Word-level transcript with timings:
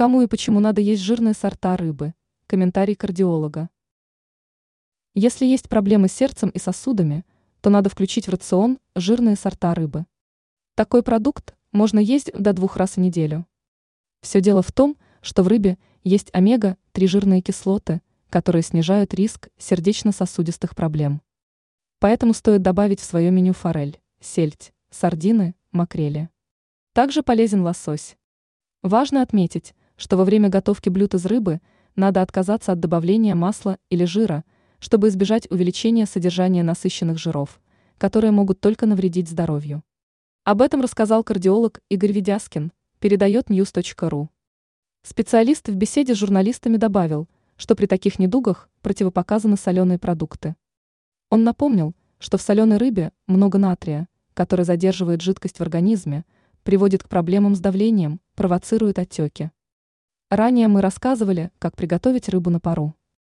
Кому 0.00 0.22
и 0.22 0.26
почему 0.26 0.60
надо 0.60 0.80
есть 0.80 1.02
жирные 1.02 1.34
сорта 1.34 1.76
рыбы? 1.76 2.14
Комментарий 2.46 2.94
кардиолога. 2.94 3.68
Если 5.12 5.44
есть 5.44 5.68
проблемы 5.68 6.08
с 6.08 6.12
сердцем 6.14 6.48
и 6.48 6.58
сосудами, 6.58 7.26
то 7.60 7.68
надо 7.68 7.90
включить 7.90 8.26
в 8.26 8.30
рацион 8.30 8.78
жирные 8.94 9.36
сорта 9.36 9.74
рыбы. 9.74 10.06
Такой 10.74 11.02
продукт 11.02 11.54
можно 11.70 11.98
есть 11.98 12.32
до 12.32 12.54
двух 12.54 12.78
раз 12.78 12.92
в 12.92 12.96
неделю. 12.96 13.46
Все 14.22 14.40
дело 14.40 14.62
в 14.62 14.72
том, 14.72 14.96
что 15.20 15.42
в 15.42 15.48
рыбе 15.48 15.76
есть 16.02 16.30
омега-3 16.32 17.06
жирные 17.06 17.42
кислоты, 17.42 18.00
которые 18.30 18.62
снижают 18.62 19.12
риск 19.12 19.50
сердечно-сосудистых 19.58 20.74
проблем. 20.74 21.20
Поэтому 21.98 22.32
стоит 22.32 22.62
добавить 22.62 23.00
в 23.00 23.04
свое 23.04 23.30
меню 23.30 23.52
форель, 23.52 24.00
сельдь, 24.18 24.72
сардины, 24.88 25.54
макрели. 25.72 26.30
Также 26.94 27.22
полезен 27.22 27.60
лосось. 27.60 28.16
Важно 28.80 29.20
отметить, 29.20 29.74
что 30.00 30.16
во 30.16 30.24
время 30.24 30.48
готовки 30.48 30.88
блюд 30.88 31.12
из 31.12 31.26
рыбы 31.26 31.60
надо 31.94 32.22
отказаться 32.22 32.72
от 32.72 32.80
добавления 32.80 33.34
масла 33.34 33.76
или 33.90 34.06
жира, 34.06 34.44
чтобы 34.78 35.08
избежать 35.08 35.46
увеличения 35.50 36.06
содержания 36.06 36.62
насыщенных 36.62 37.18
жиров, 37.18 37.60
которые 37.98 38.30
могут 38.30 38.60
только 38.60 38.86
навредить 38.86 39.28
здоровью. 39.28 39.82
Об 40.44 40.62
этом 40.62 40.80
рассказал 40.80 41.22
кардиолог 41.22 41.82
Игорь 41.90 42.12
Ведяскин, 42.12 42.72
передает 42.98 43.50
news.ru. 43.50 44.28
Специалист 45.02 45.68
в 45.68 45.74
беседе 45.74 46.14
с 46.14 46.18
журналистами 46.18 46.78
добавил, 46.78 47.28
что 47.58 47.76
при 47.76 47.84
таких 47.84 48.18
недугах 48.18 48.70
противопоказаны 48.80 49.58
соленые 49.58 49.98
продукты. 49.98 50.56
Он 51.28 51.44
напомнил, 51.44 51.94
что 52.18 52.38
в 52.38 52.42
соленой 52.42 52.78
рыбе 52.78 53.12
много 53.26 53.58
натрия, 53.58 54.08
который 54.32 54.64
задерживает 54.64 55.20
жидкость 55.20 55.58
в 55.58 55.60
организме, 55.60 56.24
приводит 56.62 57.02
к 57.02 57.10
проблемам 57.10 57.54
с 57.54 57.60
давлением, 57.60 58.18
провоцирует 58.34 58.98
отеки. 58.98 59.50
Ранее 60.30 60.68
мы 60.68 60.80
рассказывали, 60.80 61.50
как 61.58 61.74
приготовить 61.74 62.28
рыбу 62.28 62.50
на 62.50 62.60
пару. 62.60 62.94